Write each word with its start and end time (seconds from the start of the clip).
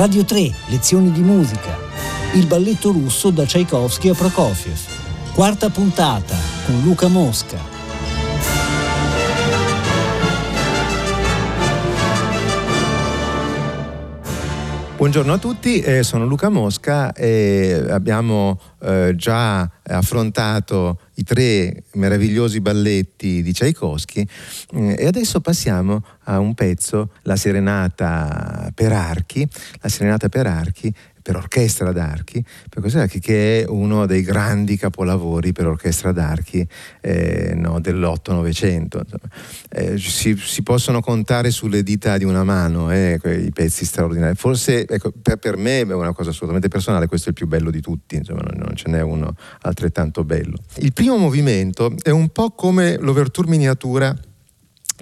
Radio 0.00 0.24
3, 0.24 0.50
lezioni 0.68 1.12
di 1.12 1.20
musica. 1.20 1.76
Il 2.32 2.46
balletto 2.46 2.90
russo 2.90 3.28
da 3.28 3.44
Tchaikovsky 3.44 4.08
a 4.08 4.14
Prokofiev. 4.14 4.78
Quarta 5.34 5.68
puntata 5.68 6.34
con 6.64 6.80
Luca 6.82 7.08
Mosca. 7.08 7.79
Buongiorno 15.00 15.32
a 15.32 15.38
tutti, 15.38 15.80
eh, 15.80 16.02
sono 16.02 16.26
Luca 16.26 16.50
Mosca 16.50 17.14
e 17.14 17.86
abbiamo 17.88 18.60
eh, 18.82 19.14
già 19.16 19.66
affrontato 19.82 21.00
i 21.14 21.22
tre 21.22 21.84
meravigliosi 21.94 22.60
balletti 22.60 23.42
di 23.42 23.50
Tchaikovsky 23.50 24.28
eh, 24.74 24.96
e 24.98 25.06
adesso 25.06 25.40
passiamo 25.40 26.04
a 26.24 26.38
un 26.38 26.52
pezzo, 26.52 27.12
la 27.22 27.36
Serenata 27.36 28.70
per 28.74 28.92
archi, 28.92 29.48
la 29.80 29.88
Serenata 29.88 30.28
per 30.28 30.46
archi 30.46 30.92
per 31.30 31.38
orchestra 31.38 31.92
d'archi, 31.92 32.44
per 32.68 32.82
d'archi 32.90 33.20
che 33.20 33.62
è 33.62 33.64
uno 33.68 34.04
dei 34.04 34.22
grandi 34.22 34.76
capolavori 34.76 35.52
per 35.52 35.68
orchestra 35.68 36.10
d'archi 36.10 36.66
eh, 37.00 37.52
no, 37.54 37.78
dell'8-900. 37.78 39.02
Eh, 39.70 39.96
si, 39.96 40.36
si, 40.36 40.62
possono 40.64 41.00
contare 41.00 41.52
sulle 41.52 41.84
dita 41.84 42.18
di 42.18 42.24
una 42.24 42.42
mano 42.42 42.90
eh, 42.90 43.18
quei 43.20 43.52
pezzi 43.52 43.84
straordinari. 43.84 44.34
Forse 44.34 44.84
ecco, 44.88 45.12
per, 45.22 45.36
per, 45.36 45.56
me 45.56 45.82
è 45.82 45.92
una 45.92 46.12
cosa 46.12 46.30
assolutamente 46.30 46.66
personale, 46.66 47.06
questo 47.06 47.26
è 47.26 47.28
il 47.28 47.36
più 47.36 47.46
bello 47.46 47.70
di 47.70 47.80
tutti, 47.80 48.16
insomma, 48.16 48.40
non, 48.40 48.64
non 48.66 48.74
ce 48.74 48.88
n'è 48.88 49.00
uno 49.00 49.32
altrettanto 49.60 50.24
bello. 50.24 50.56
Il 50.78 50.92
primo 50.92 51.16
movimento 51.16 51.94
è 52.02 52.10
un 52.10 52.30
po' 52.30 52.50
come 52.50 52.96
l'overture 52.98 53.48
miniatura 53.48 54.12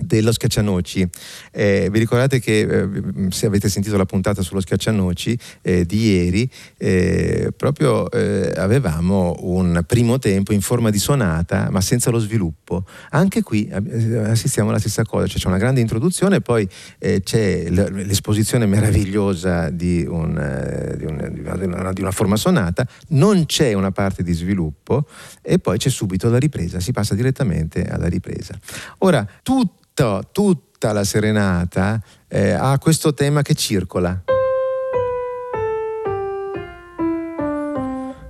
dello 0.01 0.33
Schiaccianoci. 0.33 1.09
Eh, 1.53 1.89
vi 1.91 1.99
ricordate 1.99 2.41
che 2.41 2.61
eh, 2.61 2.89
se 3.31 3.47
avete 3.47 3.69
sentito 3.69 3.97
la 3.97 4.05
puntata 4.05 4.43
sullo 4.43 4.61
Schiaccianoci 4.61 5.39
eh, 5.63 5.85
di 5.85 6.07
ieri, 6.07 6.51
eh, 6.77 7.53
proprio 7.57 8.11
eh, 8.11 8.53
avevamo 8.57 9.37
un 9.41 9.83
primo 9.87 10.19
tempo 10.19 10.53
in 10.53 10.61
forma 10.61 10.91
di 10.91 10.99
sonata, 10.99 11.69
ma 11.71 11.81
senza 11.81 12.11
lo 12.11 12.19
sviluppo. 12.19 12.85
Anche 13.11 13.43
qui 13.43 13.69
eh, 13.69 14.17
assistiamo 14.19 14.71
alla 14.71 14.79
stessa 14.79 15.05
cosa, 15.05 15.27
cioè 15.27 15.39
c'è 15.39 15.49
una 15.49 15.59
grande 15.59 15.81
introduzione, 15.81 16.41
poi 16.41 16.69
c'è 16.99 17.69
l'esposizione 17.71 18.67
meravigliosa 18.67 19.71
di, 19.71 20.05
un, 20.09 20.95
di, 20.97 21.05
un, 21.05 21.93
di, 21.95 22.01
una, 22.01 22.11
forma 22.11 22.37
sonata, 22.37 22.87
non 23.09 23.47
c'è 23.47 23.73
una 23.73 23.91
parte 23.91 24.23
di 24.23 24.33
sviluppo 24.33 25.07
e 25.43 25.59
poi 25.59 25.79
c'è 25.79 25.91
subito 25.91 26.29
la 26.29 26.39
ripresa, 26.39 26.81
si 26.81 26.93
passa 26.93 27.15
direttamente 27.15 27.85
alla 27.85 28.09
ripresa. 28.09 28.59
Ora, 28.99 29.27
tutto 29.43 29.77
tutto, 29.99 30.29
tutta 30.31 30.93
la 30.93 31.03
serenata 31.03 32.01
eh, 32.29 32.51
ha 32.51 32.79
questo 32.79 33.13
tema 33.15 33.43
che 33.43 33.55
circola. 33.55 34.23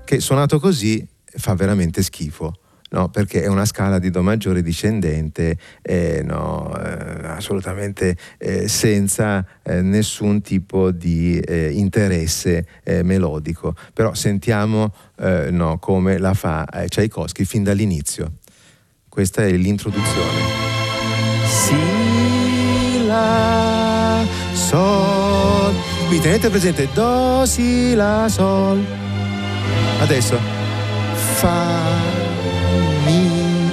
Che 0.02 0.20
suonato 0.20 0.58
così 0.58 1.06
fa 1.25 1.55
veramente 1.55 2.02
schifo. 2.02 2.60
No, 2.91 3.10
perché 3.10 3.42
è 3.42 3.48
una 3.48 3.66
scala 3.66 3.98
di 3.98 4.08
Do 4.08 4.22
maggiore 4.22 4.62
discendente, 4.62 5.58
eh, 5.83 6.22
no, 6.25 6.75
eh, 6.75 7.27
assolutamente 7.27 8.16
eh, 8.38 8.66
senza 8.66 9.44
eh, 9.62 9.82
nessun 9.82 10.41
tipo 10.41 10.91
di 10.91 11.38
eh, 11.38 11.70
interesse 11.72 12.66
eh, 12.82 13.03
melodico. 13.03 13.75
Però 13.92 14.14
sentiamo 14.14 14.94
no, 15.50 15.78
come 15.80 16.16
la 16.16 16.32
fa 16.32 16.64
Tchaikovsky 16.64 17.44
fin 17.44 17.64
dall'inizio. 17.64 18.36
Questa 19.08 19.42
è 19.42 19.50
l'introduzione. 19.50 20.67
Si, 21.69 23.06
La, 23.06 24.24
Sol. 24.55 25.75
Qui 26.08 26.19
tenete 26.19 26.48
presente 26.48 26.88
Do, 26.94 27.42
Si, 27.44 27.94
La, 27.94 28.27
Sol. 28.28 28.83
Adesso 30.00 30.38
Fa, 31.34 31.66
Mi, 33.04 33.70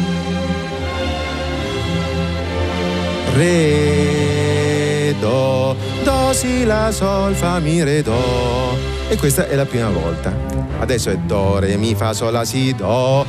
Re, 3.33 5.15
Do, 5.21 5.75
Do, 6.03 6.33
Si, 6.33 6.65
La, 6.65 6.91
Sol, 6.91 7.33
Fa, 7.33 7.59
Mi, 7.59 7.81
Re, 7.81 8.01
Do. 8.01 8.77
E 9.07 9.15
questa 9.15 9.47
è 9.47 9.55
la 9.55 9.65
prima 9.65 9.89
volta. 9.89 10.33
Adesso 10.79 11.11
è 11.11 11.17
Do, 11.17 11.59
Re, 11.59 11.77
Mi, 11.77 11.95
Fa, 11.95 12.11
Sol, 12.11 12.33
La, 12.33 12.43
Si, 12.43 12.73
Do. 12.75 13.25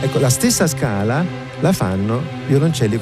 Ecco, 0.00 0.18
la 0.18 0.30
stessa 0.30 0.66
scala 0.66 1.22
la 1.60 1.72
fanno 1.72 2.22
violoncelli 2.46 2.98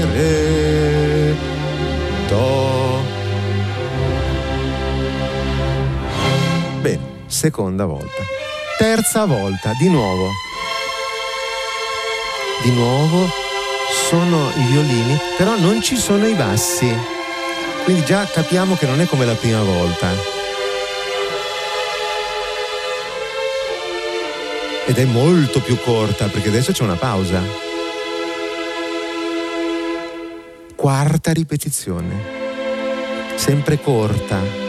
e 0.00 1.34
contrabbassi. 2.28 2.68
seconda 7.26 7.84
volta, 7.84 8.22
terza 8.78 9.24
volta, 9.24 9.72
di 9.78 9.88
nuovo. 9.88 10.30
Di 12.62 12.72
nuovo 12.72 13.28
sono 14.08 14.50
i 14.56 14.66
violini, 14.72 15.16
però 15.36 15.56
non 15.56 15.80
ci 15.80 15.96
sono 15.96 16.26
i 16.26 16.34
bassi. 16.34 16.92
Quindi 17.84 18.04
già 18.04 18.24
capiamo 18.24 18.74
che 18.76 18.86
non 18.86 19.00
è 19.00 19.06
come 19.06 19.24
la 19.24 19.34
prima 19.34 19.62
volta. 19.62 20.08
Ed 24.86 24.98
è 24.98 25.04
molto 25.04 25.60
più 25.60 25.78
corta 25.80 26.26
perché 26.26 26.48
adesso 26.48 26.72
c'è 26.72 26.82
una 26.82 26.96
pausa. 26.96 27.67
Quarta 30.78 31.32
ripetizione. 31.32 32.14
Sempre 33.34 33.80
corta 33.80 34.66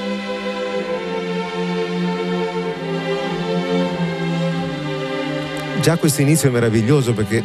già 5.81 5.97
questo 5.97 6.21
inizio 6.21 6.49
è 6.49 6.51
meraviglioso 6.51 7.13
perché 7.13 7.43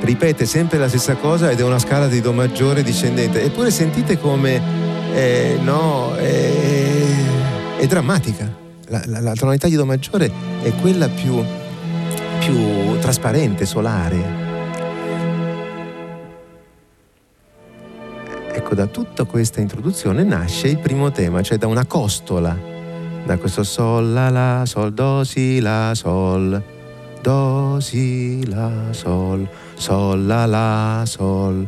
ripete 0.00 0.46
sempre 0.46 0.78
la 0.78 0.88
stessa 0.88 1.16
cosa 1.16 1.50
ed 1.50 1.60
è 1.60 1.62
una 1.62 1.78
scala 1.78 2.08
di 2.08 2.22
Do 2.22 2.32
maggiore 2.32 2.82
discendente. 2.82 3.42
Eppure 3.42 3.70
sentite 3.70 4.18
come 4.18 4.60
eh, 5.14 5.58
no, 5.60 6.14
è, 6.14 7.78
è, 7.78 7.86
drammatica. 7.86 8.50
La, 8.86 9.02
la, 9.04 9.20
la, 9.20 9.32
tonalità 9.34 9.68
di 9.68 9.76
Do 9.76 9.84
maggiore 9.84 10.32
è 10.62 10.72
quella 10.80 11.08
più, 11.08 11.44
più 12.40 12.98
trasparente, 13.00 13.66
solare. 13.66 14.47
Ecco, 18.68 18.76
da 18.76 18.86
tutta 18.86 19.24
questa 19.24 19.62
introduzione 19.62 20.22
nasce 20.24 20.68
il 20.68 20.78
primo 20.78 21.10
tema, 21.10 21.40
cioè 21.40 21.56
da 21.56 21.66
una 21.66 21.86
costola, 21.86 22.54
da 23.24 23.38
questo 23.38 23.62
Sol, 23.62 24.12
La, 24.12 24.28
La, 24.28 24.64
Sol, 24.66 24.92
Do, 24.92 25.24
Si, 25.24 25.58
La, 25.58 25.92
Sol 25.94 26.62
do, 27.22 27.80
si, 27.80 28.46
la, 28.46 28.92
sol, 28.92 29.48
sol, 29.74 30.26
la, 30.26 30.44
la, 30.44 31.02
sol. 31.06 31.66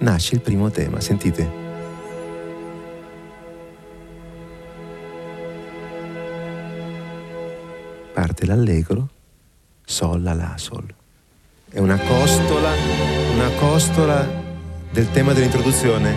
Nasce 0.00 0.34
il 0.34 0.40
primo 0.40 0.68
tema, 0.68 0.98
sentite. 1.00 1.48
Parte 8.12 8.46
l'allegro, 8.46 9.08
sol, 9.84 10.22
la, 10.22 10.34
la, 10.34 10.54
sol. 10.56 10.92
È 11.70 11.78
una 11.78 11.98
costola, 11.98 12.70
una 13.32 13.48
costola 13.60 14.45
del 14.90 15.10
tema 15.10 15.32
dell'introduzione. 15.32 16.14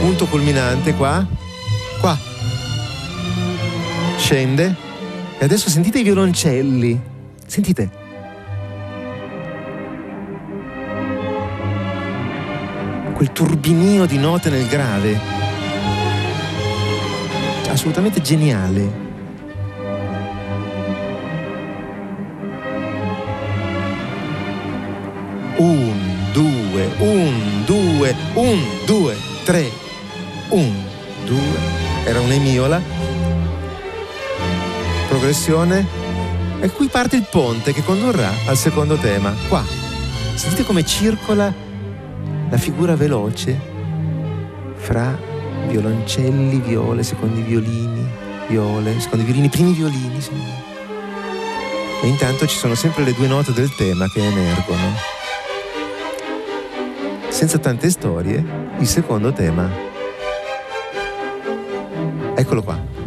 Punto 0.00 0.26
culminante 0.26 0.94
qua, 0.94 1.26
qua, 2.00 2.16
scende. 4.16 4.74
E 5.38 5.44
adesso 5.44 5.68
sentite 5.70 6.00
i 6.00 6.02
violoncelli, 6.02 7.00
sentite. 7.46 7.90
Quel 13.14 13.32
turbinio 13.32 14.06
di 14.06 14.18
note 14.18 14.50
nel 14.50 14.66
grave, 14.66 15.18
assolutamente 17.78 18.20
geniale. 18.20 19.06
Un, 25.58 25.94
due, 26.32 26.90
un, 26.98 27.64
due, 27.64 28.16
un, 28.34 28.60
due, 28.84 29.16
tre, 29.44 29.70
un, 30.48 30.74
due, 31.24 31.38
era 32.04 32.20
un'emiola, 32.20 32.82
progressione, 35.08 36.06
E 36.60 36.70
qui 36.70 36.88
parte 36.88 37.14
il 37.14 37.24
ponte 37.30 37.72
che 37.72 37.84
condurrà 37.84 38.32
al 38.46 38.56
secondo 38.56 38.96
tema. 38.96 39.32
Qua. 39.46 39.64
Sentite 40.34 40.64
come 40.64 40.84
circola 40.84 41.54
la 42.50 42.56
figura 42.56 42.96
veloce 42.96 43.56
fra 44.74 45.27
violoncelli, 45.68 46.58
viole, 46.60 47.02
secondi 47.02 47.42
violini, 47.42 48.06
viole, 48.48 48.98
secondi 48.98 49.24
violini, 49.24 49.48
primi 49.48 49.72
violini. 49.72 50.20
E 52.02 52.06
intanto 52.06 52.46
ci 52.46 52.56
sono 52.56 52.74
sempre 52.74 53.04
le 53.04 53.14
due 53.14 53.26
note 53.26 53.52
del 53.52 53.74
tema 53.74 54.08
che 54.08 54.24
emergono. 54.24 54.94
Senza 57.28 57.58
tante 57.58 57.90
storie, 57.90 58.44
il 58.78 58.86
secondo 58.86 59.32
tema. 59.32 59.70
Eccolo 62.34 62.62
qua. 62.62 62.98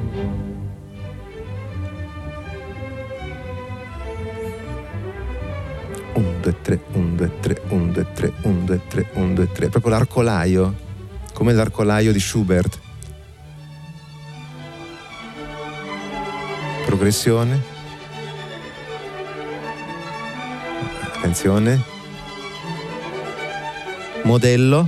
2, 6.41 6.55
3, 6.61 6.79
1, 6.93 7.15
2, 7.15 7.31
3, 7.39 7.61
1, 7.69 7.91
2, 7.91 8.05
3, 8.13 8.33
1, 8.41 8.63
2, 8.65 8.79
3, 8.87 9.05
1, 9.13 9.33
2, 9.33 9.51
3. 9.51 9.69
Proprio 9.69 9.91
l'arcolaio, 9.91 10.73
come 11.41 11.53
l'arcolaio 11.53 12.11
di 12.11 12.19
Schubert. 12.19 12.77
Progressione. 16.85 17.59
Attenzione. 21.01 21.81
Modello. 24.21 24.87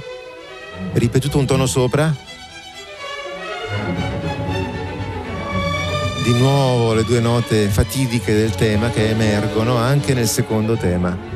Ripetuto 0.92 1.40
un 1.40 1.48
tono 1.48 1.66
sopra. 1.66 2.16
Di 6.24 6.34
nuovo 6.38 6.94
le 6.94 7.04
due 7.04 7.20
note 7.20 7.68
fatidiche 7.68 8.32
del 8.32 8.54
tema 8.54 8.92
che 8.92 9.10
emergono 9.10 9.78
anche 9.78 10.14
nel 10.14 10.28
secondo 10.28 10.78
tema. 10.78 11.33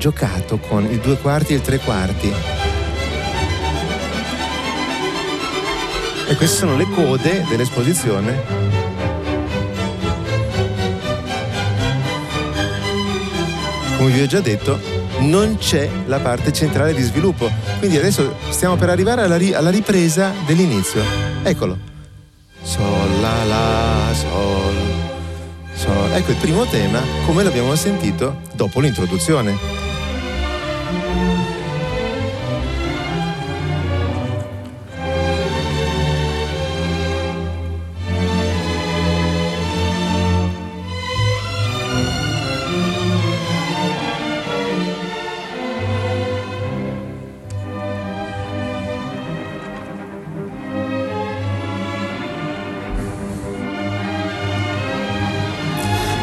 Giocato 0.00 0.56
con 0.56 0.90
i 0.90 0.98
due 0.98 1.18
quarti 1.18 1.52
e 1.52 1.56
il 1.56 1.60
tre 1.60 1.78
quarti. 1.78 2.32
E 6.26 6.36
queste 6.36 6.56
sono 6.56 6.74
le 6.74 6.88
code 6.88 7.44
dell'esposizione. 7.46 8.42
Come 13.98 14.10
vi 14.10 14.22
ho 14.22 14.26
già 14.26 14.40
detto, 14.40 14.80
non 15.18 15.58
c'è 15.58 15.86
la 16.06 16.18
parte 16.18 16.50
centrale 16.50 16.94
di 16.94 17.02
sviluppo. 17.02 17.50
Quindi 17.78 17.98
adesso 17.98 18.36
stiamo 18.48 18.76
per 18.76 18.88
arrivare 18.88 19.20
alla, 19.20 19.36
ri- 19.36 19.52
alla 19.52 19.70
ripresa 19.70 20.32
dell'inizio. 20.46 21.02
Eccolo. 21.42 21.76
Sol, 22.62 23.20
la, 23.20 23.44
la, 23.44 24.14
sol. 24.14 24.74
Sol. 25.74 26.12
Ecco 26.14 26.30
il 26.30 26.36
primo 26.38 26.64
tema, 26.64 27.02
come 27.26 27.42
l'abbiamo 27.42 27.74
sentito 27.74 28.40
dopo 28.54 28.80
l'introduzione. 28.80 29.79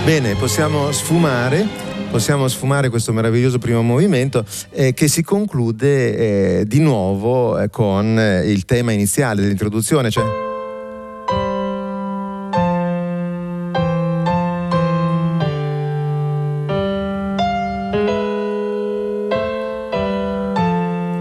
Bene, 0.08 0.36
possiamo 0.36 0.90
sfumare, 0.94 1.68
possiamo 2.09 2.48
sfumare 2.48 2.89
questo 2.89 3.13
meraviglioso 3.13 3.59
primo 3.59 3.81
movimento 3.81 4.45
eh, 4.71 4.94
che 4.94 5.07
si 5.07 5.24
conclude 5.24 6.59
eh, 6.59 6.65
di 6.65 6.80
nuovo 6.80 7.59
eh, 7.59 7.69
con 7.69 8.18
eh, 8.18 8.50
il 8.50 8.65
tema 8.65 8.92
iniziale 8.92 9.42
dell'introduzione, 9.42 10.09
cioè 10.09 10.45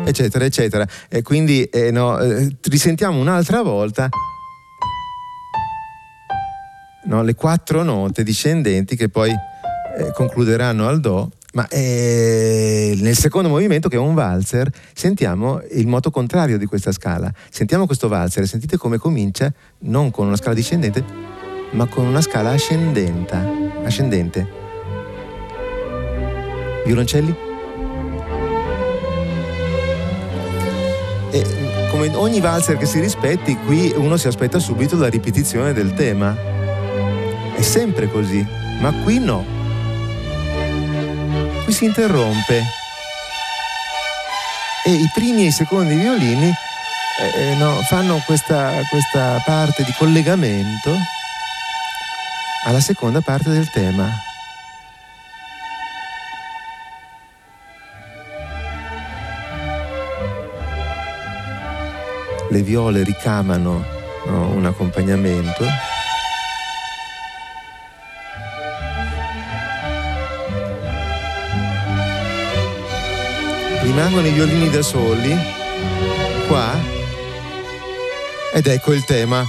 eccetera, 0.05 0.45
eccetera. 0.45 0.87
E 1.09 1.23
quindi 1.23 1.65
eh, 1.65 1.91
no, 1.91 2.19
eh, 2.19 2.57
risentiamo 2.63 3.21
un'altra 3.21 3.63
volta 3.63 4.09
no? 7.05 7.23
le 7.23 7.35
quattro 7.35 7.83
note 7.83 8.23
discendenti 8.23 8.97
che 8.97 9.09
poi 9.09 9.35
eh, 9.97 10.13
concluderanno 10.13 10.87
al 10.87 11.01
Do, 11.01 11.31
ma 11.55 11.67
eh, 11.69 12.99
nel 13.01 13.17
secondo 13.17 13.49
movimento, 13.49 13.89
che 13.89 13.97
è 13.97 13.99
un 13.99 14.13
valzer, 14.13 14.71
sentiamo 14.93 15.63
il 15.71 15.87
moto 15.87 16.11
contrario 16.11 16.59
di 16.59 16.67
questa 16.67 16.93
scala. 16.93 17.33
Sentiamo 17.51 17.87
questo 17.87 18.09
valzer, 18.09 18.47
sentite 18.47 18.77
come 18.77 18.99
comincia 18.99 19.51
non 19.81 20.11
con 20.11 20.27
una 20.27 20.37
scala 20.37 20.55
discendente, 20.55 21.03
ma 21.71 21.87
con 21.87 22.05
una 22.05 22.21
scala 22.21 22.51
ascendente. 22.51 24.47
Violoncelli? 26.85 27.35
E 31.31 31.45
come 31.91 32.15
ogni 32.15 32.41
valzer 32.41 32.77
che 32.77 32.85
si 32.85 33.01
rispetti, 33.01 33.57
qui 33.65 33.95
uno 33.97 34.19
si 34.19 34.29
aspetta 34.29 34.59
subito 34.59 34.97
la 34.99 35.09
ripetizione 35.09 35.73
del 35.73 35.95
tema. 35.95 36.37
È 37.57 37.63
sempre 37.63 38.11
così, 38.11 38.47
ma 38.79 38.93
qui 39.03 39.19
no. 39.21 39.56
Qui 41.67 41.75
si 41.75 41.85
interrompe 41.85 42.65
e 44.85 44.93
i 44.93 45.11
primi 45.13 45.43
e 45.43 45.47
i 45.47 45.51
secondi 45.51 45.97
violini 45.97 46.47
eh, 46.47 47.41
eh, 47.41 47.55
no, 47.57 47.83
fanno 47.89 48.23
questa, 48.25 48.83
questa 48.89 49.43
parte 49.45 49.83
di 49.83 49.93
collegamento 49.99 50.97
alla 52.67 52.79
seconda 52.79 53.21
parte 53.21 53.51
del 53.51 53.69
tema. 53.69 54.09
Le 62.49 62.63
viole 62.63 63.03
ricamano 63.03 63.85
no, 64.27 64.51
un 64.51 64.67
accompagnamento 64.67 65.65
rimangono 73.97 74.27
i 74.27 74.33
violini 74.33 74.69
da 74.69 74.83
soli, 74.83 75.35
qua, 76.49 76.79
ed 78.53 78.67
ecco 78.67 78.93
il 78.93 79.03
tema. 79.07 79.43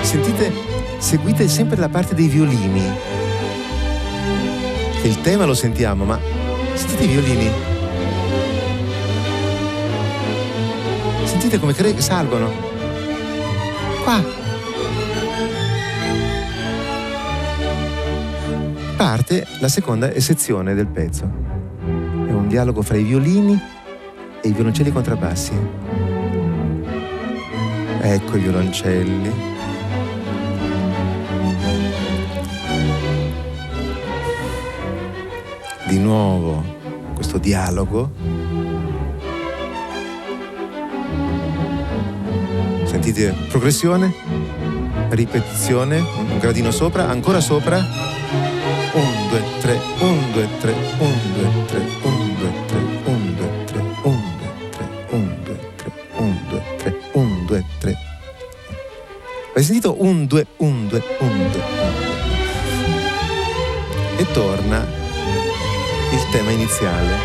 Sentite, 0.00 0.52
seguite 0.98 1.46
sempre 1.46 1.76
la 1.76 1.88
parte 1.88 2.16
dei 2.16 2.26
violini, 2.26 2.82
il 5.04 5.20
tema 5.20 5.44
lo 5.44 5.54
sentiamo, 5.54 6.04
ma 6.04 6.18
sentite 6.74 7.04
i 7.04 7.06
violini. 7.06 7.48
Sentite 11.26 11.60
come 11.60 11.74
cre- 11.74 12.00
salgono. 12.00 12.52
Qua. 14.02 14.20
Parte 18.96 19.46
la 19.60 19.68
seconda 19.68 20.18
sezione 20.18 20.74
del 20.74 20.88
pezzo 20.88 21.57
dialogo 22.48 22.82
fra 22.82 22.96
i 22.96 23.04
violini 23.04 23.60
e 24.40 24.48
i 24.48 24.52
violoncelli 24.52 24.90
contrabbassi. 24.90 25.52
Ecco 28.00 28.36
i 28.36 28.40
violoncelli. 28.40 29.56
di 35.88 35.98
nuovo 35.98 36.62
questo 37.14 37.38
dialogo. 37.38 38.12
Sentite 42.84 43.34
progressione, 43.48 44.12
ripetizione, 45.08 45.98
un 45.98 46.38
gradino 46.38 46.70
sopra, 46.70 47.08
ancora 47.08 47.40
sopra. 47.40 48.17
Hai 59.58 59.64
sentito? 59.64 59.96
1, 59.98 60.26
2, 60.26 60.46
1, 60.58 60.86
2, 60.86 61.02
1, 61.18 61.48
2, 61.48 61.48
1, 61.48 61.50
2. 61.50 61.62
E 64.18 64.30
torna 64.30 64.86
il 66.12 66.28
tema 66.30 66.52
iniziale. 66.52 67.16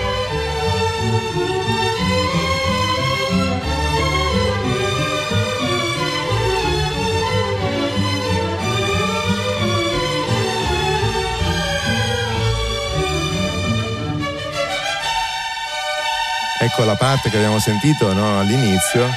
Ecco 16.61 16.83
la 16.83 16.95
parte 16.95 17.29
che 17.29 17.35
abbiamo 17.35 17.59
sentito 17.59 18.11
no, 18.11 18.39
all'inizio 18.39 19.07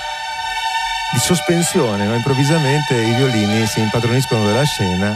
di 1.12 1.18
sospensione, 1.18 2.06
no? 2.06 2.14
improvvisamente 2.14 2.94
i 2.94 3.14
violini 3.14 3.66
si 3.66 3.80
impadroniscono 3.80 4.44
della 4.44 4.64
scena 4.64 5.14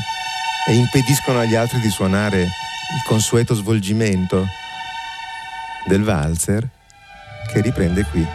e 0.67 0.75
impediscono 0.75 1.41
agli 1.41 1.55
altri 1.55 1.81
di 1.81 1.91
suonare 1.91 2.43
il 2.43 3.03
consueto 3.05 3.55
svolgimento 3.55 4.47
del 5.87 6.03
valzer 6.03 6.67
che 7.53 7.61
riprende 7.61 8.05
qui. 8.05 8.27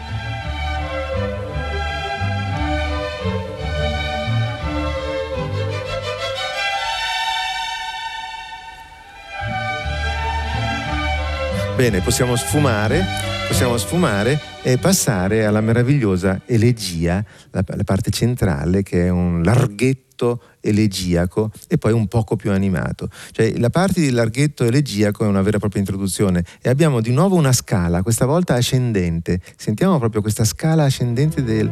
Bene, 11.76 12.00
possiamo 12.00 12.36
sfumare, 12.36 13.04
possiamo 13.46 13.76
sfumare 13.78 14.40
e 14.62 14.78
passare 14.78 15.46
alla 15.46 15.60
meravigliosa 15.60 16.42
elegia, 16.46 17.24
la, 17.50 17.64
la 17.64 17.84
parte 17.84 18.10
centrale 18.10 18.82
che 18.82 19.06
è 19.06 19.08
un 19.08 19.42
larghetto 19.42 20.42
elegiaco 20.60 21.50
e 21.68 21.78
poi 21.78 21.92
un 21.92 22.08
poco 22.08 22.36
più 22.36 22.50
animato. 22.50 23.08
Cioè 23.30 23.56
la 23.58 23.70
parte 23.70 24.00
di 24.00 24.10
larghetto 24.10 24.64
elegiaco 24.64 25.24
è 25.24 25.28
una 25.28 25.42
vera 25.42 25.56
e 25.56 25.60
propria 25.60 25.80
introduzione 25.80 26.44
e 26.60 26.68
abbiamo 26.68 27.00
di 27.00 27.12
nuovo 27.12 27.36
una 27.36 27.52
scala, 27.52 28.02
questa 28.02 28.26
volta 28.26 28.54
ascendente. 28.54 29.40
Sentiamo 29.56 29.98
proprio 29.98 30.20
questa 30.20 30.44
scala 30.44 30.84
ascendente 30.84 31.42
del, 31.42 31.70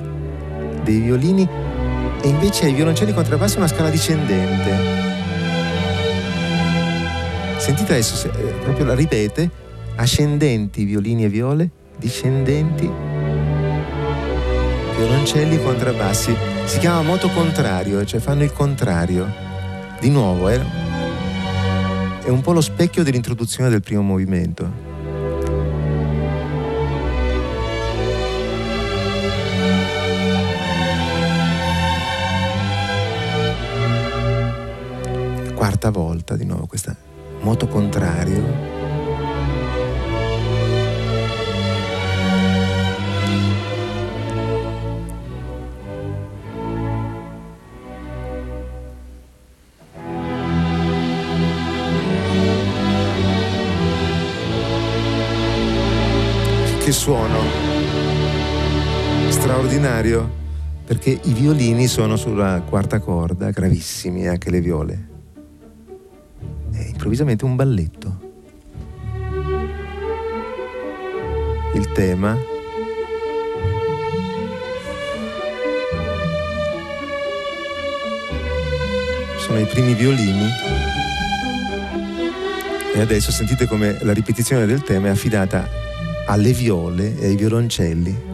dei 0.85 1.01
violini 1.01 1.49
e 2.23 2.29
invece 2.29 2.67
ai 2.67 2.75
violoncelli 2.75 3.13
contrabbassi 3.13 3.57
una 3.57 3.69
scala 3.69 3.91
discendente. 3.91 5.03
Sentite 7.59 7.93
adesso, 7.93 8.15
se, 8.15 8.29
eh, 8.29 8.53
proprio 8.63 8.85
la 8.85 8.95
ripete, 8.95 9.63
ascendenti 9.97 10.85
violini 10.85 11.25
e 11.25 11.29
viole, 11.29 11.71
discendenti 11.97 12.91
violoncelli 14.97 15.61
contrabbassi. 15.63 16.35
Si 16.65 16.79
chiama 16.79 17.03
moto 17.03 17.29
contrario, 17.29 18.05
cioè 18.05 18.21
fanno 18.21 18.43
il 18.43 18.53
contrario. 18.53 19.43
Di 20.01 20.11
nuovo, 20.11 20.49
eh? 20.49 20.61
è 22.25 22.29
un 22.31 22.41
po' 22.41 22.53
lo 22.53 22.61
specchio 22.63 23.03
dell'introduzione 23.03 23.69
del 23.69 23.83
primo 23.83 24.03
movimento. 24.03 24.93
Quarta 35.55 35.91
volta 35.91 36.37
di 36.37 36.45
nuovo 36.45 36.67
questa 36.67 36.97
moto 37.41 37.69
contrario. 37.69 38.74
Che 56.85 56.93
suono 56.93 57.39
straordinario 59.31 60.31
perché 60.85 61.19
i 61.23 61.33
violini 61.33 61.87
sono 61.87 62.17
sulla 62.17 62.61
quarta 62.61 62.99
corda, 62.99 63.49
gravissimi 63.49 64.29
anche 64.29 64.51
le 64.51 64.61
viole. 64.61 65.09
E 66.75 66.89
improvvisamente 66.91 67.47
un 67.47 67.57
balletto. 67.57 68.21
Il 71.73 71.91
tema 71.93 72.37
sono 79.39 79.59
i 79.59 79.65
primi 79.65 79.95
violini 79.95 80.49
e 82.95 83.01
adesso 83.01 83.33
sentite 83.33 83.67
come 83.67 83.97
la 84.03 84.13
ripetizione 84.13 84.67
del 84.67 84.83
tema 84.83 85.07
è 85.07 85.11
affidata 85.13 85.84
alle 86.27 86.53
viole 86.53 87.19
e 87.19 87.27
ai 87.27 87.37
violoncelli. 87.37 88.33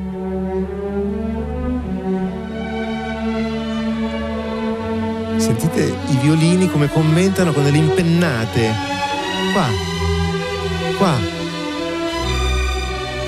Sentite 5.37 5.83
i 6.11 6.17
violini 6.23 6.71
come 6.71 6.89
commentano 6.89 7.53
con 7.53 7.65
delle 7.65 7.79
impennate. 7.79 8.73
Qua, 9.53 9.67
qua. 10.99 11.17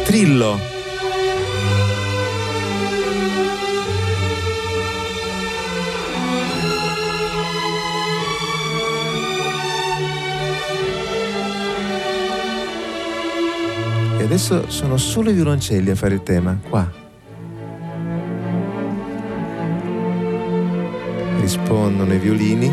Trillo. 0.04 0.71
E 14.22 14.24
adesso 14.24 14.70
sono 14.70 14.98
solo 14.98 15.30
i 15.30 15.32
violoncelli 15.32 15.90
a 15.90 15.96
fare 15.96 16.14
il 16.14 16.22
tema, 16.22 16.56
qua. 16.68 16.88
Rispondono 21.40 22.14
i 22.14 22.18
violini, 22.18 22.72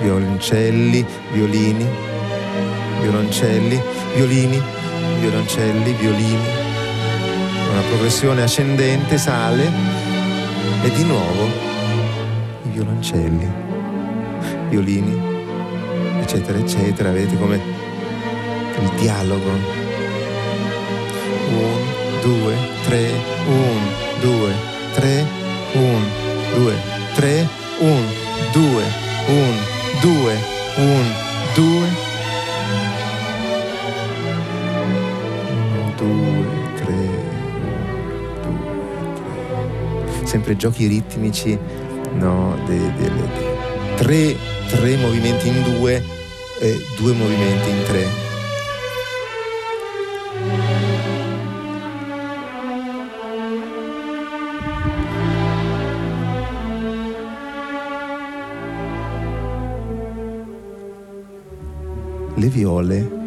violoncelli, 0.00 1.04
violini, 1.32 1.84
violoncelli, 3.00 3.80
violini, 4.14 4.62
violoncelli, 5.18 5.92
violini. 5.94 6.46
Una 7.72 7.82
progressione 7.88 8.42
ascendente 8.42 9.18
sale 9.18 9.68
e 10.84 10.90
di 10.92 11.02
nuovo 11.02 11.46
i 12.62 12.68
violoncelli, 12.70 13.48
violini, 14.68 15.20
eccetera, 16.20 16.58
eccetera. 16.58 17.10
Vedete 17.10 17.36
come 17.36 17.56
il 17.56 18.90
dialogo 19.00 19.48
1, 19.48 19.79
2, 22.22 22.56
3, 22.84 23.12
1, 23.46 23.80
2, 24.20 24.52
3, 24.94 25.26
1, 25.74 26.04
2, 26.54 26.74
3, 27.14 27.48
1, 27.80 28.04
2, 28.52 28.84
1, 29.28 29.58
2, 30.02 30.38
1, 30.76 31.14
2. 31.54 32.08
2, 35.96 36.46
3, 36.76 37.08
2, 38.46 38.46
3. 40.20 40.24
Sempre 40.24 40.56
giochi 40.56 40.86
ritmici, 40.86 41.58
no, 42.14 42.56
de, 42.66 42.78
de, 42.78 43.04
de, 43.04 43.28
tre, 43.96 44.36
tre 44.68 44.96
movimenti 44.96 45.48
in 45.48 45.62
due 45.62 46.02
e 46.60 46.78
due 46.96 47.12
movimenti 47.12 47.70
in 47.70 47.82
tre. 47.84 48.29
viole 62.50 63.18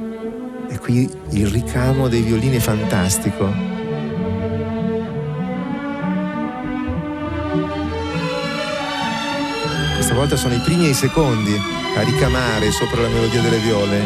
e 0.69 0.77
qui 0.77 1.09
il 1.31 1.47
ricamo 1.47 2.07
dei 2.07 2.21
violini 2.21 2.57
è 2.57 2.59
fantastico. 2.59 3.71
Questa 9.95 10.13
volta 10.13 10.35
sono 10.35 10.53
i 10.53 10.59
primi 10.59 10.85
e 10.85 10.89
i 10.89 10.93
secondi 10.93 11.59
a 11.95 12.01
ricamare 12.01 12.71
sopra 12.71 13.01
la 13.01 13.07
melodia 13.07 13.41
delle 13.41 13.57
viole. 13.59 14.01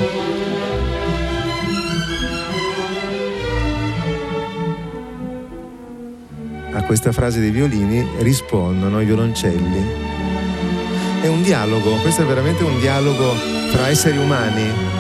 A 6.74 6.84
questa 6.84 7.12
frase 7.12 7.40
dei 7.40 7.52
violini 7.52 8.08
rispondono 8.20 9.02
i 9.02 9.06
violoncelli. 9.06 9.86
È 11.22 11.28
un 11.28 11.42
dialogo, 11.42 11.96
questo 12.02 12.22
è 12.22 12.26
veramente 12.26 12.64
un 12.64 12.80
dialogo 12.80 13.34
fra 13.72 13.88
esseri 13.88 14.18
umani 14.18 14.97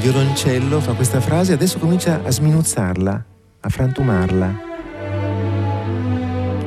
violoncello 0.00 0.80
fa 0.80 0.94
questa 0.94 1.20
frase, 1.20 1.52
adesso 1.52 1.78
comincia 1.78 2.22
a 2.24 2.30
sminuzzarla, 2.30 3.24
a 3.60 3.68
frantumarla. 3.68 4.60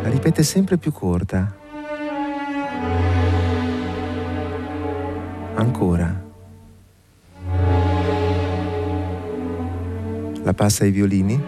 La 0.04 0.10
ripete 0.10 0.44
sempre 0.44 0.78
più 0.78 0.92
corta. 0.92 1.52
Ancora. 5.56 6.22
La 10.44 10.54
passa 10.54 10.84
ai 10.84 10.92
violini 10.92 11.42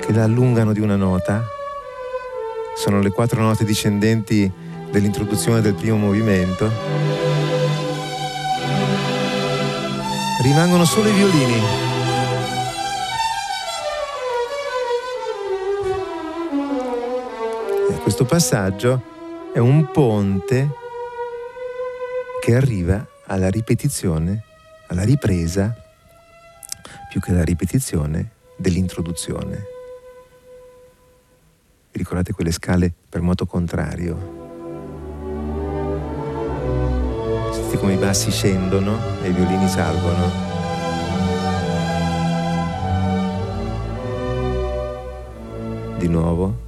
che 0.00 0.12
la 0.12 0.24
allungano 0.24 0.72
di 0.72 0.80
una 0.80 0.96
nota. 0.96 1.44
Sono 2.76 3.00
le 3.00 3.10
quattro 3.10 3.40
note 3.40 3.64
discendenti 3.64 4.50
dell'introduzione 4.90 5.60
del 5.60 5.74
primo 5.74 5.96
movimento 5.96 7.33
rimangono 10.44 10.84
solo 10.84 11.08
i 11.08 11.12
violini. 11.12 11.58
E 17.88 17.94
questo 18.02 18.26
passaggio 18.26 19.02
è 19.54 19.58
un 19.58 19.90
ponte 19.90 20.68
che 22.42 22.54
arriva 22.54 23.06
alla 23.24 23.48
ripetizione, 23.48 24.44
alla 24.88 25.04
ripresa, 25.04 25.74
più 27.08 27.22
che 27.22 27.30
alla 27.30 27.42
ripetizione, 27.42 28.32
dell'introduzione. 28.56 29.64
Vi 31.90 31.98
ricordate 31.98 32.34
quelle 32.34 32.52
scale 32.52 32.92
per 33.08 33.22
moto 33.22 33.46
contrario? 33.46 34.43
Come 37.84 37.96
i 37.96 37.98
bassi 37.98 38.30
scendono 38.30 38.98
e 39.22 39.28
i 39.28 39.32
violini 39.32 39.68
salgono. 39.68 40.30
Di 45.98 46.08
nuovo. 46.08 46.63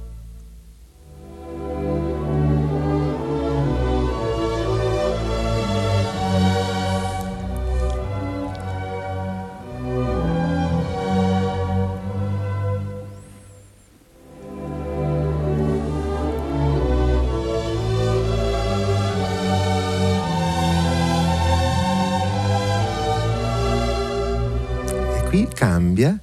Cambia, 25.53 26.19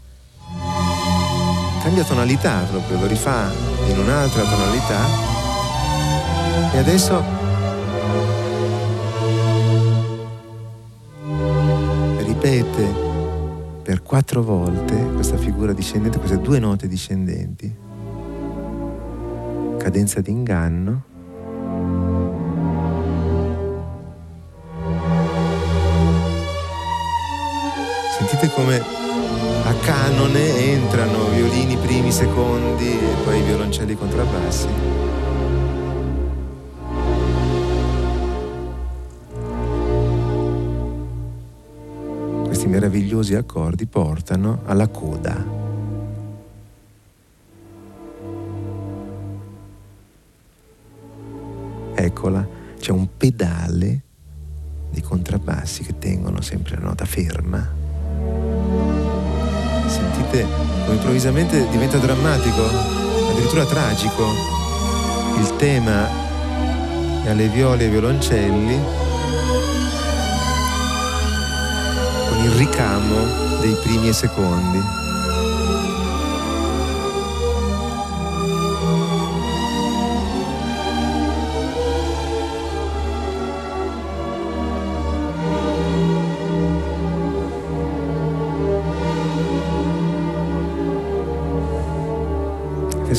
cambia 1.83 2.05
tonalità 2.05 2.63
proprio, 2.71 3.01
lo 3.01 3.07
rifà 3.07 3.51
in 3.89 3.99
un'altra 3.99 4.43
tonalità 4.43 5.07
e 6.73 6.79
adesso 6.79 7.23
ripete 12.19 12.95
per 13.83 14.03
quattro 14.03 14.43
volte 14.43 14.97
questa 15.15 15.37
figura 15.37 15.73
discendente, 15.73 16.19
queste 16.19 16.41
due 16.41 16.59
note 16.59 16.89
discendenti, 16.89 17.75
cadenza. 19.79 20.23
Sentite 20.23 21.14
come 28.55 28.79
a 29.65 29.75
canone 29.81 30.57
entrano 30.59 31.29
violini 31.31 31.77
primi, 31.77 32.13
secondi 32.13 32.89
e 32.89 33.15
poi 33.25 33.43
violoncelli 33.43 33.97
contrabbassi. 33.97 34.69
Questi 42.45 42.67
meravigliosi 42.69 43.35
accordi 43.35 43.87
portano 43.87 44.61
alla 44.67 44.87
coda. 44.87 45.63
Eccola, 51.97 52.47
c'è 52.79 52.93
un 52.93 53.09
pedale 53.17 54.03
dei 54.91 55.03
contrabbassi 55.03 55.83
che 55.83 55.99
tengono 55.99 56.41
sempre 56.41 56.77
la 56.77 56.83
nota 56.83 57.05
ferma 57.05 57.83
sentite 60.15 60.47
come 60.85 60.95
improvvisamente 60.95 61.69
diventa 61.71 61.99
drammatico, 61.99 62.63
addirittura 63.31 63.65
tragico. 63.65 64.25
Il 65.39 65.57
tema 65.57 66.09
è 67.25 67.31
alle 67.31 67.49
viole 67.49 67.83
e 67.83 67.85
ai 67.87 67.91
violoncelli 67.91 68.81
con 72.29 72.39
il 72.45 72.51
ricamo 72.53 73.61
dei 73.61 73.75
primi 73.83 74.09
e 74.09 74.13
secondi. 74.13 75.04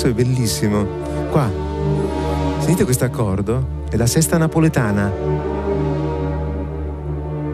Adesso 0.06 0.22
è 0.22 0.24
bellissimo. 0.24 0.86
Qua, 1.32 1.50
sentite 2.60 2.84
questo 2.84 3.06
accordo? 3.06 3.84
È 3.90 3.96
la 3.96 4.06
sesta 4.06 4.38
napoletana. 4.38 5.12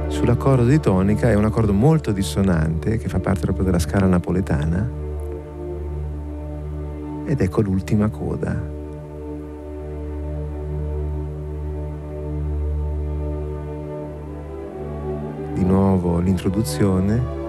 Sull'accordo 0.08 0.66
di 0.66 0.78
tonica 0.82 1.30
è 1.30 1.36
un 1.36 1.46
accordo 1.46 1.72
molto 1.72 2.12
dissonante 2.12 2.98
che 2.98 3.08
fa 3.08 3.20
parte 3.20 3.42
proprio 3.42 3.64
della 3.64 3.80
scala 3.80 4.06
napoletana. 4.06 4.90
Ed 7.26 7.40
ecco 7.40 7.62
l'ultima 7.62 8.10
coda. 8.10 8.62
Di 15.54 15.64
nuovo 15.64 16.20
l'introduzione 16.20 17.40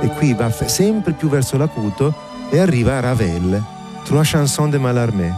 e 0.00 0.08
qui 0.08 0.34
va 0.34 0.50
sempre 0.50 1.12
più 1.12 1.28
verso 1.28 1.56
l'acuto 1.56 2.14
e 2.50 2.58
arriva 2.58 2.96
a 2.96 3.00
Ravel, 3.00 3.62
Trois 4.04 4.24
chansons 4.24 4.70
de 4.70 4.78
Mallarmé. 4.78 5.32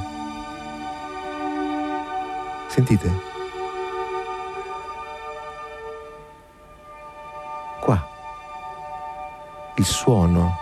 Sentite? 2.69 3.11
Qua. 7.81 8.09
Il 9.77 9.85
suono 9.85 10.62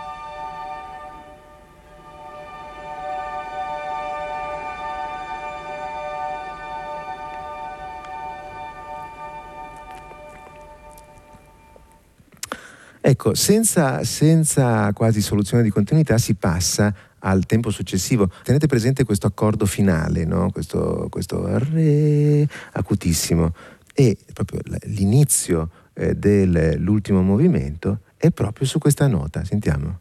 Ecco, 13.11 13.33
senza, 13.35 14.05
senza 14.05 14.89
quasi 14.93 15.19
soluzione 15.19 15.63
di 15.63 15.69
continuità 15.69 16.17
si 16.17 16.35
passa 16.35 16.95
al 17.19 17.45
tempo 17.45 17.69
successivo. 17.69 18.31
Tenete 18.41 18.67
presente 18.67 19.03
questo 19.03 19.27
accordo 19.27 19.65
finale, 19.65 20.23
no? 20.23 20.49
questo, 20.49 21.07
questo 21.09 21.45
re 21.57 22.47
acutissimo 22.71 23.53
e 23.93 24.17
proprio 24.31 24.61
l'inizio 24.83 25.69
eh, 25.91 26.15
dell'ultimo 26.15 27.21
movimento 27.21 27.99
è 28.15 28.31
proprio 28.31 28.65
su 28.65 28.79
questa 28.79 29.07
nota, 29.07 29.43
sentiamo. 29.43 29.99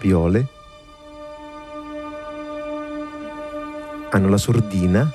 Viole 0.00 0.46
hanno 4.08 4.28
la 4.30 4.38
sordina, 4.38 5.12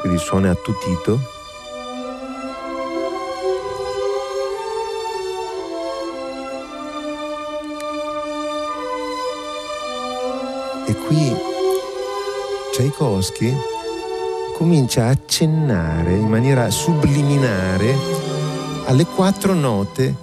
quindi 0.00 0.18
il 0.18 0.24
suono 0.24 0.46
è 0.46 0.48
attutito 0.48 1.33
Tchaikovsky 12.84 13.56
comincia 14.58 15.06
a 15.06 15.08
accennare 15.08 16.12
in 16.12 16.28
maniera 16.28 16.68
subliminare 16.68 17.96
alle 18.84 19.06
quattro 19.06 19.54
note 19.54 20.14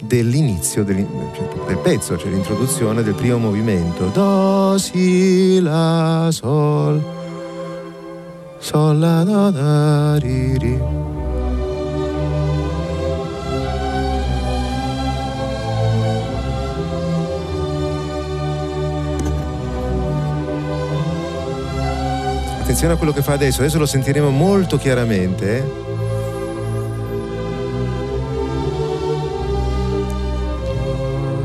dell'inizio 0.00 0.84
del, 0.84 1.04
del 1.66 1.78
pezzo, 1.78 2.16
cioè 2.16 2.30
l'introduzione 2.30 3.02
del 3.02 3.14
primo 3.14 3.38
movimento. 3.38 4.06
Do, 4.06 4.78
si, 4.78 5.60
la, 5.60 6.28
sol, 6.30 7.02
sol, 8.58 8.98
la, 8.98 9.24
do, 9.24 9.50
da, 9.50 10.16
ri, 10.18 10.58
ri. 10.58 11.15
Attenzione 22.76 23.00
a 23.00 23.02
quello 23.02 23.18
che 23.18 23.26
fa 23.26 23.32
adesso, 23.32 23.62
adesso 23.62 23.78
lo 23.78 23.86
sentiremo 23.86 24.28
molto 24.28 24.76
chiaramente. 24.76 25.64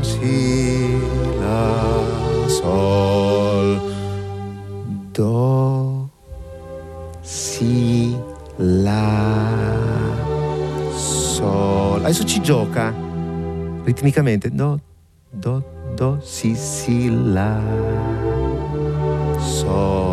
Si, 0.02 0.94
la, 1.38 2.04
sol, 2.48 3.80
do, 5.10 6.10
si, 7.22 8.14
la, 8.56 9.48
sol. 10.94 12.04
Adesso 12.04 12.24
ci 12.24 12.42
gioca 12.42 12.92
ritmicamente. 13.84 14.50
Do, 14.50 14.78
do, 15.30 15.64
do, 15.94 16.20
si, 16.22 16.54
si, 16.54 17.10
la, 17.10 17.58
sol. 19.38 20.11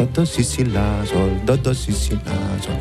Do, 0.00 0.06
do, 0.06 0.24
si, 0.24 0.42
si, 0.42 0.66
la, 0.70 1.02
sol, 1.04 1.28
do, 1.44 1.56
do, 1.56 1.74
si, 1.74 1.92
si, 1.92 2.18
la, 2.24 2.32
sol. 2.58 2.74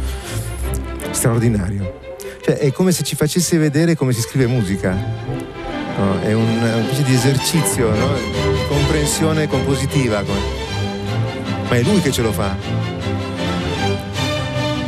Straordinario. 1.12 2.00
Cioè, 2.42 2.56
è 2.56 2.72
come 2.72 2.94
se 2.94 3.04
ci 3.04 3.18
facesse 3.18 3.58
vedere 3.58 3.94
come 3.94 4.14
si 4.14 4.22
scrive 4.22 4.48
musica. 4.48 4.96
No, 5.98 6.22
è 6.22 6.32
un, 6.32 6.82
specie 6.86 7.04
di 7.04 7.14
esercizio, 7.14 7.94
no? 7.94 8.14
di 8.14 8.68
comprensione 8.70 9.50
compositiva. 9.50 10.24
Ma 10.24 11.76
è 11.76 11.82
lui 11.82 12.00
che 12.00 12.10
ce 12.10 12.22
lo 12.22 12.32
fa. 12.32 12.56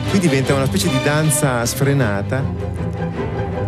Qui 0.10 0.20
diventa 0.20 0.54
una 0.54 0.68
specie 0.68 0.88
di 0.88 1.04
danza 1.04 1.66
sfrenata, 1.66 2.42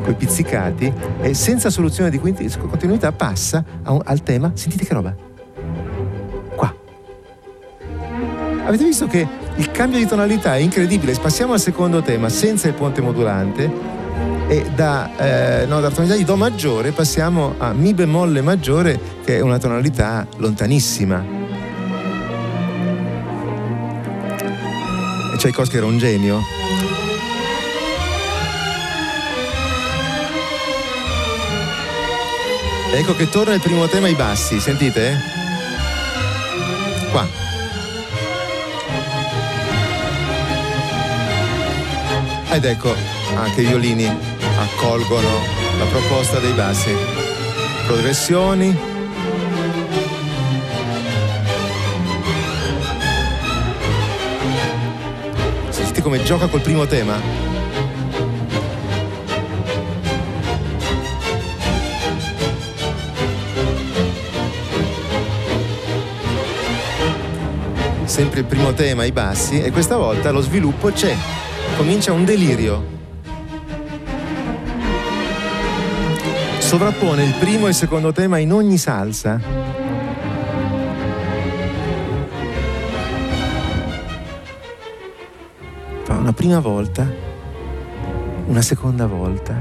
coi 0.05 0.13
pizzicati, 0.13 0.93
e 1.21 1.33
senza 1.33 1.69
soluzione 1.69 2.09
di 2.09 2.17
continuità 2.17 3.11
passa 3.11 3.61
un, 3.87 3.99
al 4.05 4.23
tema. 4.23 4.51
Sentite 4.53 4.85
che 4.85 4.93
roba. 4.93 5.31
Avete 8.65 8.85
visto 8.85 9.07
che 9.07 9.27
il 9.55 9.71
cambio 9.71 9.99
di 9.99 10.05
tonalità 10.05 10.55
è 10.55 10.59
incredibile. 10.59 11.13
Passiamo 11.21 11.53
al 11.53 11.59
secondo 11.59 12.01
tema 12.01 12.29
senza 12.29 12.67
il 12.67 12.73
ponte 12.73 13.01
modulante 13.01 13.69
e 14.47 14.65
da, 14.73 15.09
eh, 15.17 15.65
no, 15.65 15.81
da 15.81 15.89
tonalità 15.89 16.15
di 16.15 16.23
Do 16.23 16.35
maggiore 16.35 16.91
passiamo 16.91 17.55
a 17.57 17.73
Mi 17.73 17.93
bemolle 17.93 18.41
maggiore 18.41 18.99
che 19.25 19.37
è 19.37 19.39
una 19.41 19.57
tonalità 19.57 20.25
lontanissima. 20.37 21.23
E 25.33 25.37
Tchaikovsky 25.37 25.77
era 25.77 25.85
un 25.85 25.97
genio. 25.97 26.39
Ecco 32.93 33.15
che 33.15 33.27
torna 33.27 33.55
il 33.55 33.59
primo 33.59 33.87
tema 33.87 34.05
ai 34.05 34.13
bassi, 34.13 34.59
sentite? 34.59 35.17
Qua. 37.11 37.42
Ed 42.53 42.65
ecco, 42.65 42.93
anche 43.35 43.61
i 43.61 43.65
violini 43.65 44.05
accolgono 44.05 45.27
la 45.79 45.85
proposta 45.85 46.37
dei 46.37 46.51
bassi. 46.51 46.95
Progressioni. 47.87 48.77
Sentite 55.69 56.03
come 56.03 56.23
gioca 56.23 56.45
col 56.45 56.61
primo 56.61 56.85
tema? 56.85 57.19
Sempre 68.05 68.41
il 68.41 68.45
primo 68.45 68.73
tema, 68.73 69.05
i 69.05 69.11
bassi, 69.11 69.59
e 69.59 69.71
questa 69.71 69.97
volta 69.97 70.29
lo 70.29 70.41
sviluppo 70.41 70.91
c'è. 70.91 71.17
Comincia 71.83 72.13
un 72.13 72.23
delirio. 72.23 72.81
Sovrappone 76.59 77.25
il 77.25 77.33
primo 77.33 77.65
e 77.65 77.69
il 77.69 77.75
secondo 77.75 78.13
tema 78.13 78.37
in 78.37 78.53
ogni 78.53 78.77
salsa. 78.77 79.37
Fa 86.03 86.13
una 86.13 86.31
prima 86.31 86.61
volta, 86.61 87.05
una 88.45 88.61
seconda 88.61 89.05
volta, 89.05 89.53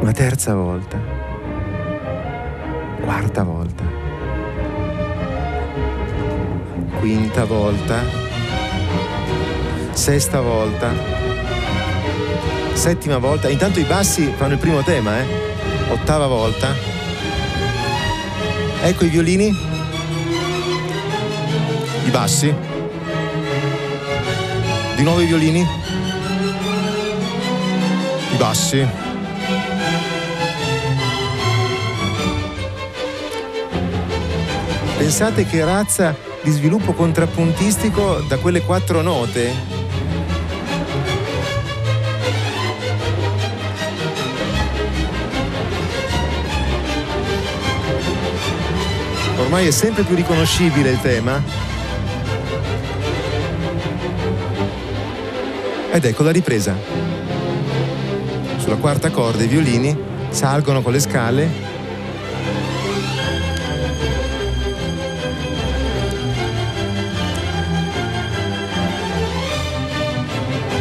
una 0.00 0.12
terza 0.12 0.54
volta, 0.54 0.98
quarta 3.00 3.42
volta, 3.42 3.84
quinta 7.00 7.46
volta, 7.46 8.21
sesta 9.92 10.40
volta, 10.40 10.92
settima 12.72 13.18
volta. 13.18 13.48
Intanto 13.48 13.78
i 13.78 13.84
bassi 13.84 14.32
fanno 14.36 14.54
il 14.54 14.58
primo 14.58 14.82
tema, 14.82 15.18
eh? 15.20 15.26
Ottava 15.90 16.26
volta. 16.26 16.74
Ecco 18.82 19.04
i 19.04 19.08
violini. 19.08 19.56
I 22.04 22.10
bassi. 22.10 22.54
Di 24.96 25.02
nuovo 25.02 25.20
i 25.20 25.26
violini. 25.26 25.60
I 28.32 28.36
bassi. 28.36 28.86
Pensate 34.96 35.46
che 35.46 35.64
razza 35.64 36.16
di 36.42 36.50
sviluppo 36.50 36.92
contrappuntistico 36.92 38.20
da 38.28 38.38
quelle 38.38 38.62
quattro 38.62 39.00
note 39.02 39.71
ormai 49.38 49.66
è 49.66 49.70
sempre 49.70 50.02
più 50.02 50.14
riconoscibile 50.14 50.90
il 50.90 51.00
tema. 51.00 51.42
Ed 55.92 56.04
ecco 56.04 56.22
la 56.22 56.30
ripresa. 56.30 56.74
Sulla 58.58 58.76
quarta 58.76 59.10
corda 59.10 59.42
i 59.42 59.48
violini 59.48 59.96
salgono 60.30 60.80
con 60.80 60.92
le 60.92 61.00
scale. 61.00 61.48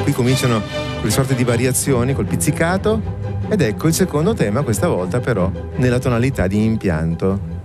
Qui 0.03 0.13
cominciano 0.13 0.61
quelle 0.99 1.11
sorte 1.11 1.35
di 1.35 1.43
variazioni 1.43 2.13
col 2.13 2.25
pizzicato 2.25 3.01
ed 3.49 3.59
ecco 3.59 3.87
il 3.87 3.93
secondo 3.93 4.33
tema, 4.33 4.61
questa 4.61 4.87
volta 4.87 5.19
però 5.19 5.51
nella 5.75 5.99
tonalità 5.99 6.47
di 6.47 6.63
impianto. 6.63 7.61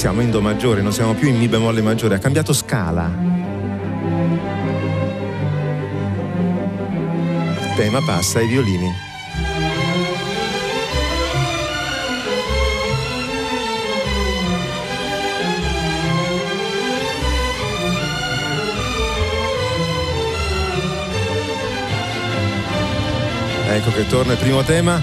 Siamo 0.00 0.22
in 0.22 0.30
Do 0.30 0.40
maggiore, 0.40 0.80
non 0.80 0.94
siamo 0.94 1.12
più 1.12 1.28
in 1.28 1.36
Mi 1.36 1.46
bemolle 1.46 1.82
maggiore, 1.82 2.14
ha 2.14 2.18
cambiato 2.18 2.54
scala. 2.54 3.12
Il 7.58 7.72
tema 7.76 8.00
passa 8.00 8.38
ai 8.38 8.46
violini. 8.46 8.90
Ecco 23.68 23.92
che 23.92 24.06
torna 24.06 24.32
il 24.32 24.38
primo 24.38 24.62
tema. 24.62 25.02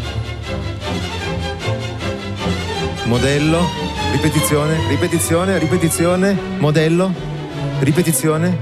Modello, 3.04 3.87
ripetizione, 4.18 4.80
ripetizione, 4.88 5.60
ripetizione, 5.60 6.36
modello, 6.58 7.14
ripetizione, 7.82 8.58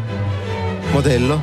modello. 0.91 1.41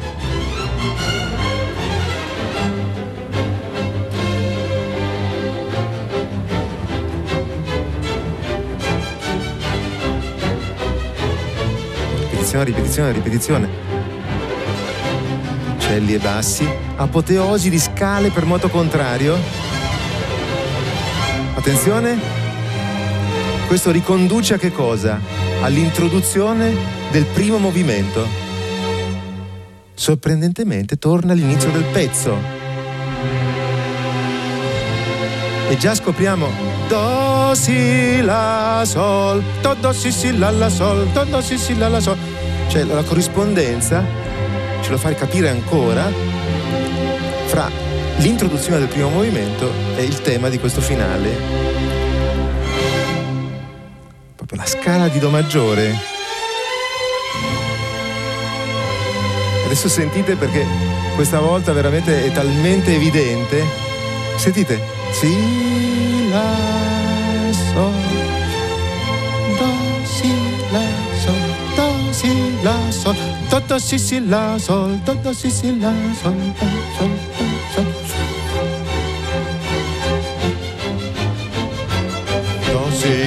Ripetizione, 12.29 12.64
ripetizione, 12.64 13.12
ripetizione. 13.12 13.68
Uccelli 15.77 16.12
e 16.12 16.18
bassi, 16.18 16.68
apoteosi 16.96 17.70
di 17.70 17.79
scale 17.79 18.29
per 18.29 18.44
moto 18.44 18.68
contrario. 18.68 19.38
Attenzione, 21.55 22.41
questo 23.66 23.90
riconduce 23.90 24.55
a 24.55 24.59
che 24.59 24.72
cosa? 24.72 25.20
All'introduzione 25.62 26.75
del 27.11 27.25
primo 27.25 27.59
movimento. 27.59 28.27
Sorprendentemente 29.94 30.96
torna 30.96 31.33
all'inizio 31.33 31.70
del 31.70 31.85
pezzo. 31.85 32.37
E 35.68 35.77
già 35.79 35.94
scopriamo 35.94 36.48
Do, 36.88 37.53
Si, 37.55 38.20
La, 38.22 38.83
Sol, 38.85 39.42
Do, 39.61 39.75
Do, 39.81 39.92
Si, 39.92 40.11
Si, 40.11 40.37
La, 40.37 40.51
La, 40.51 40.68
Sol, 40.68 41.07
Do, 41.09 41.25
Do, 41.25 41.40
Si, 41.40 41.57
Si, 41.57 41.77
La, 41.77 41.88
La, 41.88 42.01
Sol. 42.01 42.16
Cioè 42.68 42.85
la 42.85 43.03
corrispondenza 43.03 44.05
ce 44.81 44.90
lo 44.90 44.98
fa 44.98 45.14
capire 45.14 45.48
ancora 45.48 46.11
fra 47.46 47.70
l'introduzione 48.16 48.79
del 48.79 48.88
primo 48.88 49.11
movimento 49.11 49.70
e 49.96 50.05
il 50.05 50.20
tema 50.22 50.48
di 50.48 50.59
questo 50.59 50.81
finale. 50.81 52.02
La 54.55 54.67
scala 54.67 55.09
di 55.09 55.19
Do 55.19 55.31
maggiore. 55.31 55.95
Adesso 59.65 59.88
sentite 59.88 60.37
perché 60.37 60.67
questa 61.15 61.41
volta 61.41 61.73
veramente 61.73 62.27
è 62.27 62.33
talmente 62.33 62.95
evidente. 62.95 63.65
Sentite. 64.37 64.81
Si, 65.12 66.31
la, 66.31 66.55
sol, 67.73 67.93
do, 69.59 70.05
si, 70.05 70.33
la, 70.71 70.81
sol, 71.25 71.35
do, 71.75 72.12
si, 72.12 72.62
la, 72.62 72.91
sol 72.91 73.33
do 73.53 73.61
do 73.69 73.79
si 73.79 73.99
si 73.99 74.19
la 74.19 74.59
sol 74.59 74.99
do 75.05 75.12
do 75.23 75.33
si 75.35 75.51
si 75.51 75.79
la 75.79 75.93
sol 76.23 76.33
do 76.59 76.67
sol 76.97 77.32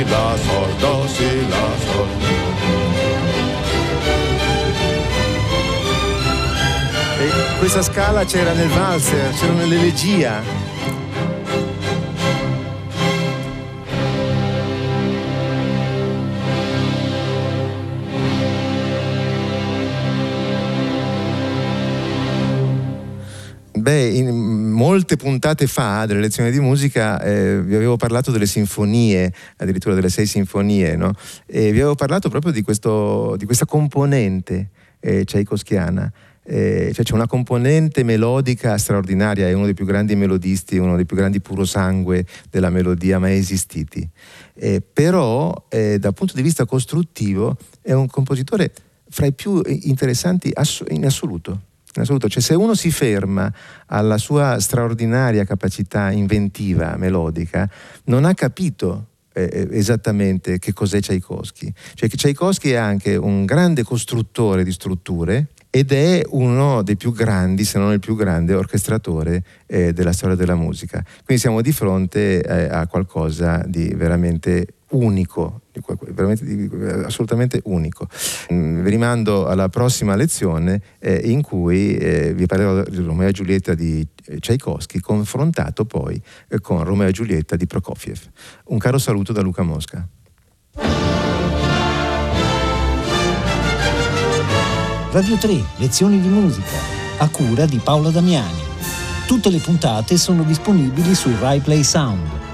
la 0.09 0.37
sol 0.45 0.75
do 0.79 1.07
si 1.07 1.47
la 1.49 1.67
sol 1.85 2.07
e 7.17 7.57
questa 7.59 7.81
scala 7.81 8.25
c'era 8.25 8.53
nel 8.53 8.67
valzer 8.67 9.33
c'era 9.33 9.53
nell'elegia. 9.53 10.63
Beh, 23.77 24.07
in 24.15 24.27
molte 24.85 25.15
puntate 25.15 25.65
fa 25.65 26.05
delle 26.05 26.19
lezioni 26.19 26.51
di 26.51 26.59
musica 26.59 27.19
eh, 27.19 27.59
vi 27.59 27.73
avevo 27.73 27.97
parlato 27.97 28.29
delle 28.29 28.45
sinfonie, 28.45 29.33
addirittura 29.57 29.95
delle 29.95 30.09
sei 30.09 30.27
sinfonie, 30.27 30.95
no? 30.95 31.11
E 31.47 31.71
vi 31.71 31.79
avevo 31.79 31.95
parlato 31.95 32.29
proprio 32.29 32.51
di, 32.51 32.61
questo, 32.61 33.35
di 33.35 33.45
questa 33.45 33.65
componente 33.65 34.69
eh, 34.99 35.25
tchaikovskiana. 35.25 36.11
Eh, 36.43 36.91
cioè 36.93 37.03
c'è 37.03 37.15
una 37.15 37.25
componente 37.25 38.03
melodica 38.03 38.77
straordinaria, 38.77 39.47
è 39.47 39.53
uno 39.53 39.65
dei 39.65 39.73
più 39.73 39.85
grandi 39.85 40.15
melodisti, 40.15 40.77
uno 40.77 40.95
dei 40.95 41.05
più 41.05 41.17
grandi 41.17 41.41
purosangue 41.41 42.23
della 42.51 42.69
melodia 42.69 43.17
mai 43.17 43.37
esistiti. 43.37 44.07
Eh, 44.53 44.81
però 44.81 45.65
eh, 45.67 45.97
dal 45.97 46.13
punto 46.13 46.35
di 46.35 46.43
vista 46.43 46.65
costruttivo 46.65 47.57
è 47.81 47.93
un 47.93 48.05
compositore 48.05 48.71
fra 49.09 49.25
i 49.25 49.33
più 49.33 49.63
interessanti 49.65 50.51
ass- 50.53 50.83
in 50.89 51.07
assoluto 51.07 51.73
in 51.95 52.01
assoluto. 52.01 52.27
Cioè, 52.27 52.41
se 52.41 52.53
uno 52.55 52.75
si 52.75 52.91
ferma 52.91 53.51
alla 53.87 54.17
sua 54.17 54.59
straordinaria 54.59 55.45
capacità 55.45 56.11
inventiva, 56.11 56.95
melodica, 56.97 57.69
non 58.05 58.25
ha 58.25 58.33
capito 58.33 59.07
eh, 59.33 59.49
eh, 59.51 59.67
esattamente 59.71 60.59
che 60.59 60.73
cos'è 60.73 60.99
Tchaikovsky. 60.99 61.71
Cioè 61.93 62.07
che 62.07 62.15
Tchaikovsky 62.15 62.69
è 62.69 62.75
anche 62.75 63.15
un 63.15 63.45
grande 63.45 63.83
costruttore 63.83 64.63
di 64.63 64.71
strutture 64.71 65.47
ed 65.69 65.91
è 65.91 66.21
uno 66.29 66.83
dei 66.83 66.95
più 66.95 67.11
grandi, 67.11 67.65
se 67.65 67.77
non 67.77 67.91
il 67.91 67.99
più 67.99 68.15
grande 68.15 68.53
orchestratore 68.53 69.43
eh, 69.65 69.91
della 69.91 70.13
storia 70.13 70.37
della 70.37 70.55
musica. 70.55 71.03
Quindi 71.25 71.43
siamo 71.43 71.61
di 71.61 71.73
fronte 71.73 72.41
eh, 72.41 72.73
a 72.73 72.87
qualcosa 72.87 73.61
di 73.67 73.89
veramente 73.89 74.67
unico, 74.89 75.61
assolutamente 77.05 77.61
unico. 77.65 78.07
Mm, 78.51 78.81
vi 78.81 78.89
rimando 78.89 79.47
alla 79.47 79.69
prossima 79.69 80.15
lezione 80.15 80.81
eh, 80.99 81.21
in 81.25 81.41
cui 81.41 81.95
eh, 81.95 82.33
vi 82.33 82.45
parlerò 82.45 82.83
di 82.83 83.01
Romeo 83.01 83.29
e 83.29 83.31
Giulietta 83.31 83.73
di 83.73 84.05
eh, 84.25 84.39
Tchaikovsky 84.39 84.99
confrontato 84.99 85.85
poi 85.85 86.21
con 86.61 86.83
Romeo 86.83 87.07
e 87.07 87.11
Giulietta 87.11 87.55
di 87.55 87.65
Prokofiev. 87.65 88.19
Un 88.65 88.77
caro 88.77 88.97
saluto 88.97 89.33
da 89.33 89.41
Luca 89.41 89.63
Mosca. 89.63 90.07
Radio 95.11 95.37
3, 95.37 95.63
lezioni 95.77 96.19
di 96.19 96.27
musica, 96.27 96.77
a 97.19 97.29
cura 97.29 97.65
di 97.65 97.79
Paolo 97.81 98.09
Damiani. 98.09 98.63
Tutte 99.25 99.49
le 99.49 99.59
puntate 99.59 100.17
sono 100.17 100.43
disponibili 100.43 101.15
su 101.15 101.31
RaiPlay 101.39 101.83
Sound 101.83 102.44